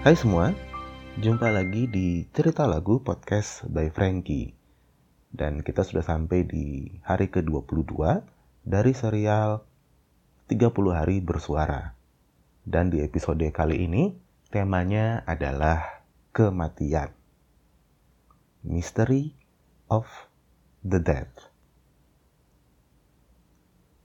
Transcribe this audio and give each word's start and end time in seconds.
Hai 0.00 0.16
semua, 0.16 0.56
jumpa 1.20 1.52
lagi 1.52 1.84
di 1.84 2.24
Cerita 2.32 2.64
Lagu 2.64 3.04
Podcast 3.04 3.68
by 3.68 3.92
Frankie. 3.92 4.56
Dan 5.28 5.60
kita 5.60 5.84
sudah 5.84 6.00
sampai 6.00 6.48
di 6.48 6.88
hari 7.04 7.28
ke-22 7.28 8.00
dari 8.64 8.96
serial 8.96 9.60
30 10.48 10.72
Hari 10.72 11.20
Bersuara. 11.20 11.92
Dan 12.64 12.88
di 12.88 13.04
episode 13.04 13.44
kali 13.52 13.84
ini, 13.84 14.16
temanya 14.48 15.20
adalah 15.28 16.00
kematian. 16.32 17.12
Mystery 18.64 19.36
of 19.92 20.08
the 20.80 20.96
Dead. 20.96 21.28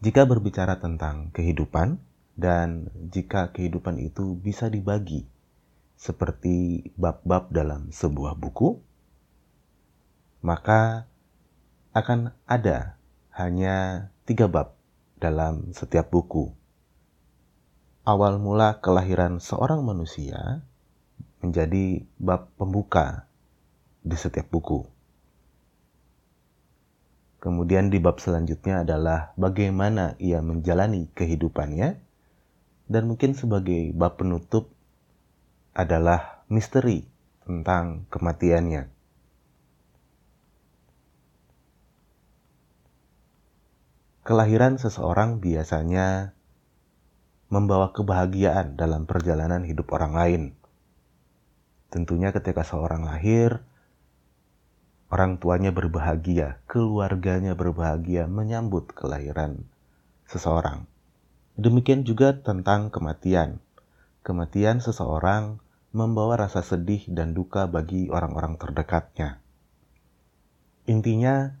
Jika 0.00 0.24
berbicara 0.24 0.80
tentang 0.80 1.28
kehidupan, 1.36 2.00
dan 2.32 2.88
jika 3.12 3.52
kehidupan 3.52 4.00
itu 4.00 4.40
bisa 4.40 4.72
dibagi 4.72 5.28
seperti 5.96 6.90
bab-bab 6.98 7.52
dalam 7.54 7.94
sebuah 7.94 8.34
buku, 8.38 8.80
maka 10.42 11.06
akan 11.94 12.34
ada 12.48 12.98
hanya 13.32 14.08
tiga 14.26 14.48
bab 14.50 14.74
dalam 15.20 15.70
setiap 15.76 16.10
buku. 16.10 16.50
Awal 18.02 18.42
mula 18.42 18.82
kelahiran 18.82 19.38
seorang 19.38 19.86
manusia 19.86 20.66
menjadi 21.38 22.02
bab 22.18 22.50
pembuka 22.58 23.30
di 24.02 24.18
setiap 24.18 24.50
buku. 24.50 24.82
Kemudian 27.42 27.90
di 27.90 27.98
bab 27.98 28.22
selanjutnya 28.22 28.86
adalah 28.86 29.34
bagaimana 29.34 30.14
ia 30.22 30.38
menjalani 30.38 31.10
kehidupannya. 31.10 31.98
Dan 32.86 33.08
mungkin 33.10 33.34
sebagai 33.34 33.90
bab 33.94 34.18
penutup 34.18 34.70
adalah 35.72 36.44
misteri 36.52 37.08
tentang 37.48 38.04
kematiannya. 38.12 38.92
Kelahiran 44.22 44.78
seseorang 44.78 45.42
biasanya 45.42 46.36
membawa 47.50 47.90
kebahagiaan 47.90 48.78
dalam 48.78 49.08
perjalanan 49.08 49.66
hidup 49.66 49.90
orang 49.96 50.14
lain. 50.14 50.42
Tentunya 51.90 52.30
ketika 52.30 52.62
seorang 52.62 53.04
lahir, 53.04 53.64
orang 55.10 55.36
tuanya 55.42 55.74
berbahagia, 55.74 56.62
keluarganya 56.70 57.52
berbahagia 57.58 58.30
menyambut 58.30 58.94
kelahiran 58.94 59.66
seseorang. 60.30 60.86
Demikian 61.58 62.06
juga 62.06 62.32
tentang 62.32 62.88
kematian 62.88 63.60
kematian 64.22 64.78
seseorang 64.78 65.58
membawa 65.90 66.46
rasa 66.48 66.62
sedih 66.64 67.04
dan 67.10 67.34
duka 67.34 67.68
bagi 67.68 68.08
orang-orang 68.08 68.56
terdekatnya. 68.56 69.42
Intinya, 70.88 71.58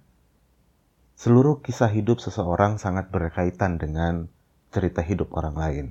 seluruh 1.18 1.60
kisah 1.60 1.90
hidup 1.90 2.22
seseorang 2.22 2.80
sangat 2.80 3.10
berkaitan 3.12 3.76
dengan 3.76 4.30
cerita 4.72 5.04
hidup 5.04 5.30
orang 5.36 5.56
lain. 5.58 5.86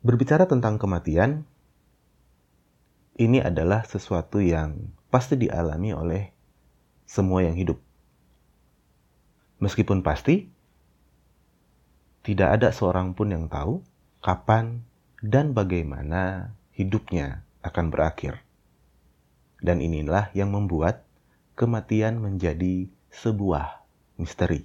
Berbicara 0.00 0.48
tentang 0.48 0.80
kematian, 0.80 1.44
ini 3.20 3.44
adalah 3.44 3.84
sesuatu 3.84 4.40
yang 4.40 4.96
pasti 5.12 5.36
dialami 5.36 5.92
oleh 5.92 6.32
semua 7.04 7.44
yang 7.44 7.58
hidup. 7.58 7.76
Meskipun 9.60 10.00
pasti, 10.00 10.48
tidak 12.24 12.48
ada 12.56 12.72
seorang 12.72 13.12
pun 13.12 13.28
yang 13.28 13.44
tahu 13.52 13.84
kapan 14.24 14.80
dan 15.20 15.52
bagaimana 15.52 16.56
hidupnya 16.72 17.44
akan 17.60 17.92
berakhir. 17.92 18.40
Dan 19.60 19.84
inilah 19.84 20.32
yang 20.32 20.56
membuat 20.56 21.04
kematian 21.52 22.16
menjadi 22.16 22.88
sebuah 23.12 23.84
misteri. 24.16 24.64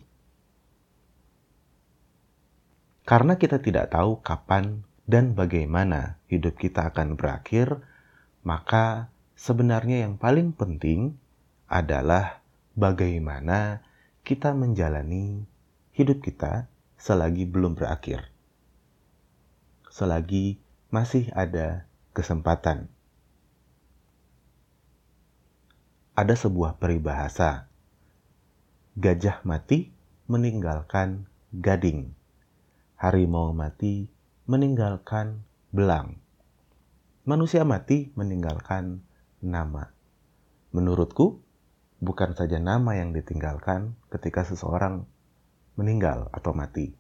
Karena 3.04 3.36
kita 3.36 3.60
tidak 3.60 3.92
tahu 3.92 4.24
kapan 4.24 4.88
dan 5.06 5.36
bagaimana 5.36 6.18
hidup 6.32 6.58
kita 6.58 6.90
akan 6.90 7.20
berakhir, 7.20 7.84
maka 8.42 9.12
sebenarnya 9.36 10.08
yang 10.08 10.16
paling 10.16 10.56
penting 10.56 11.20
adalah 11.68 12.40
bagaimana 12.74 13.84
kita 14.26 14.56
menjalani 14.56 15.46
hidup 15.94 16.24
kita 16.24 16.66
selagi 16.98 17.46
belum 17.46 17.78
berakhir 17.78 18.35
selagi 19.96 20.60
masih 20.92 21.32
ada 21.32 21.88
kesempatan. 22.12 22.92
Ada 26.20 26.36
sebuah 26.36 26.76
peribahasa, 26.84 27.72
gajah 29.00 29.40
mati 29.48 29.96
meninggalkan 30.28 31.32
gading, 31.56 32.12
harimau 33.00 33.56
mati 33.56 34.12
meninggalkan 34.44 35.48
belang, 35.72 36.20
manusia 37.24 37.64
mati 37.64 38.12
meninggalkan 38.20 39.00
nama. 39.40 39.96
Menurutku, 40.76 41.40
bukan 42.04 42.36
saja 42.36 42.60
nama 42.60 43.00
yang 43.00 43.16
ditinggalkan 43.16 43.96
ketika 44.12 44.44
seseorang 44.44 45.08
meninggal 45.80 46.28
atau 46.36 46.52
mati, 46.52 46.92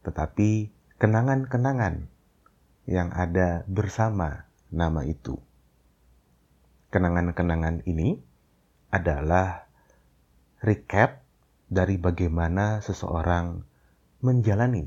tetapi 0.00 0.80
kenangan-kenangan 1.02 2.06
yang 2.86 3.10
ada 3.10 3.66
bersama 3.66 4.46
nama 4.70 5.02
itu. 5.02 5.34
Kenangan-kenangan 6.94 7.82
ini 7.90 8.22
adalah 8.94 9.66
recap 10.62 11.26
dari 11.66 11.98
bagaimana 11.98 12.78
seseorang 12.86 13.66
menjalani 14.22 14.86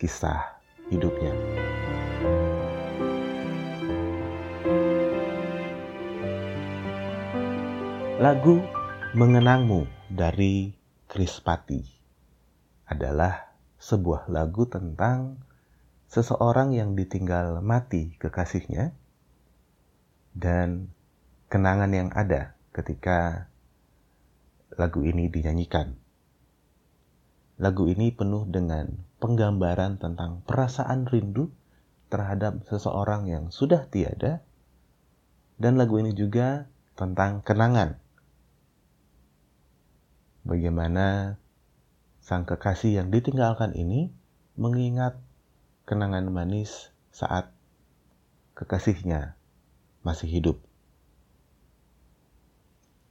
kisah 0.00 0.64
hidupnya. 0.88 1.36
Lagu 8.16 8.64
Mengenangmu 9.12 9.86
dari 10.10 10.72
Chris 11.06 11.38
Patti 11.38 11.84
adalah 12.88 13.53
sebuah 13.84 14.32
lagu 14.32 14.64
tentang 14.64 15.44
seseorang 16.08 16.72
yang 16.72 16.96
ditinggal 16.96 17.60
mati 17.60 18.16
kekasihnya 18.16 18.96
dan 20.32 20.88
kenangan 21.52 21.92
yang 21.92 22.08
ada 22.16 22.56
ketika 22.72 23.52
lagu 24.72 25.04
ini 25.04 25.28
dinyanyikan. 25.28 26.00
Lagu 27.60 27.86
ini 27.86 28.08
penuh 28.10 28.48
dengan 28.48 28.88
penggambaran 29.20 30.00
tentang 30.00 30.40
perasaan 30.48 31.04
rindu 31.04 31.52
terhadap 32.08 32.64
seseorang 32.66 33.28
yang 33.30 33.52
sudah 33.54 33.86
tiada, 33.86 34.42
dan 35.60 35.78
lagu 35.78 36.00
ini 36.02 36.10
juga 36.16 36.66
tentang 36.98 37.44
kenangan. 37.46 38.00
Bagaimana 40.42 41.38
sang 42.24 42.48
kekasih 42.48 43.04
yang 43.04 43.12
ditinggalkan 43.12 43.76
ini 43.76 44.08
mengingat 44.56 45.20
kenangan 45.84 46.24
manis 46.32 46.88
saat 47.12 47.52
kekasihnya 48.56 49.36
masih 50.00 50.32
hidup. 50.32 50.56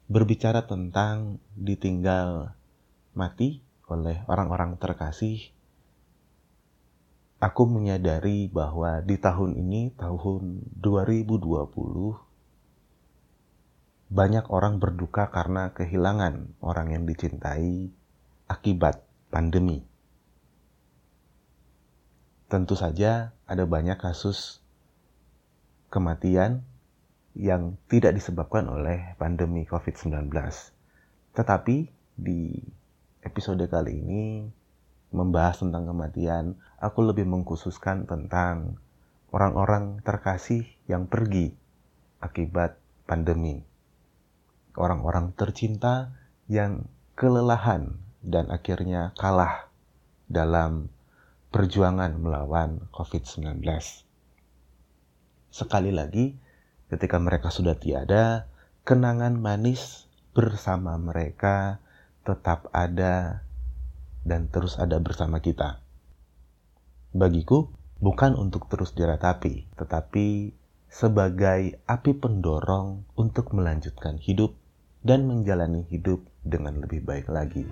Berbicara 0.09 0.65
tentang 0.65 1.37
ditinggal 1.53 2.57
mati 3.13 3.61
oleh 3.85 4.25
orang-orang 4.25 4.81
terkasih, 4.81 5.53
aku 7.37 7.69
menyadari 7.69 8.49
bahwa 8.49 8.97
di 9.05 9.21
tahun 9.21 9.61
ini, 9.61 9.93
tahun 9.93 10.73
2020, 10.81 12.17
banyak 14.09 14.45
orang 14.49 14.81
berduka 14.81 15.29
karena 15.29 15.69
kehilangan 15.69 16.57
orang 16.65 16.97
yang 16.97 17.05
dicintai 17.05 17.93
akibat 18.47 19.01
pandemi. 19.31 19.81
Tentu 22.51 22.77
saja 22.77 23.33
ada 23.49 23.65
banyak 23.65 23.97
kasus 23.97 24.61
kematian 25.89 26.61
yang 27.33 27.81
tidak 27.89 28.13
disebabkan 28.13 28.69
oleh 28.69 29.17
pandemi 29.17 29.65
COVID-19. 29.65 30.29
Tetapi 31.33 31.77
di 32.13 32.53
episode 33.25 33.65
kali 33.65 33.97
ini 33.97 34.23
membahas 35.09 35.65
tentang 35.65 35.89
kematian, 35.89 36.57
aku 36.77 37.09
lebih 37.09 37.25
mengkhususkan 37.25 38.05
tentang 38.05 38.77
orang-orang 39.33 40.01
terkasih 40.05 40.69
yang 40.85 41.09
pergi 41.09 41.57
akibat 42.21 42.77
pandemi. 43.09 43.65
Orang-orang 44.77 45.33
tercinta 45.33 46.13
yang 46.45 46.85
kelelahan 47.17 48.02
dan 48.23 48.47
akhirnya 48.49 49.11
kalah 49.19 49.67
dalam 50.31 50.87
perjuangan 51.53 52.17
melawan 52.17 52.89
COVID-19. 52.95 53.61
sekali 55.53 55.93
lagi, 55.93 56.33
ketika 56.89 57.21
mereka 57.21 57.53
sudah 57.53 57.77
tiada, 57.77 58.49
kenangan 58.81 59.37
manis 59.37 60.09
bersama 60.33 60.97
mereka 60.97 61.77
tetap 62.25 62.73
ada 62.73 63.45
dan 64.25 64.49
terus 64.49 64.81
ada 64.81 64.97
bersama 64.97 65.43
kita. 65.43 65.83
Bagiku, 67.13 67.69
bukan 68.01 68.33
untuk 68.33 68.65
terus 68.65 68.97
diratapi, 68.97 69.69
tetapi 69.77 70.57
sebagai 70.89 71.77
api 71.85 72.11
pendorong 72.17 73.05
untuk 73.13 73.53
melanjutkan 73.53 74.17
hidup 74.17 74.57
dan 75.03 75.27
menjalani 75.27 75.83
hidup 75.91 76.23
dengan 76.41 76.79
lebih 76.79 77.03
baik 77.03 77.27
lagi. 77.27 77.67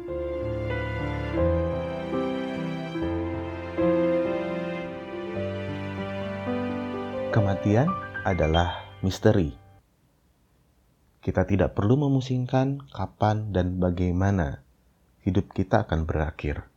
Kematian 7.31 7.87
adalah 8.27 8.83
misteri. 8.99 9.55
Kita 11.23 11.47
tidak 11.47 11.79
perlu 11.79 11.95
memusingkan 11.95 12.83
kapan 12.91 13.55
dan 13.55 13.79
bagaimana 13.79 14.59
hidup 15.23 15.55
kita 15.55 15.87
akan 15.87 16.03
berakhir. 16.03 16.67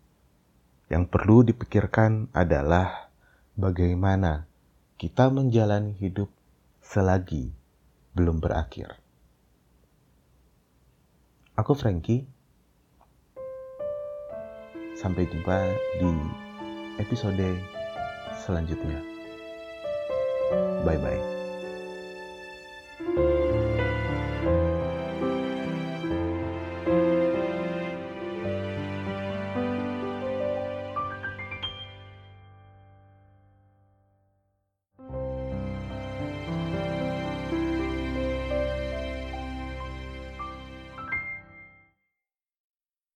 Yang 0.87 1.11
perlu 1.11 1.43
dipikirkan 1.43 2.31
adalah 2.31 3.11
bagaimana 3.59 4.47
kita 4.95 5.27
menjalani 5.33 5.99
hidup 5.99 6.31
selagi 6.87 7.51
belum 8.15 8.39
berakhir. 8.39 9.04
Aku 11.55 11.71
Frankie. 11.79 12.27
Sampai 14.99 15.31
jumpa 15.31 15.71
di 16.03 16.11
episode 16.99 17.55
selanjutnya. 18.43 18.99
Bye 20.83 20.99
bye. 20.99 21.44